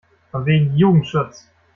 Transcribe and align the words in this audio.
Von 0.31 0.47
wegen 0.47 0.75
Jugendschutz! 0.75 1.47